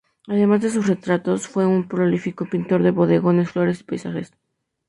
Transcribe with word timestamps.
Además 0.27 0.63
de 0.63 0.71
sus 0.71 0.87
retratos, 0.87 1.47
fue 1.47 1.67
un 1.67 1.87
prolífico 1.87 2.45
pintor 2.47 2.81
de 2.81 2.89
bodegones, 2.89 3.51
flores 3.51 3.81
y 3.81 3.83
paisajes. 3.83 4.33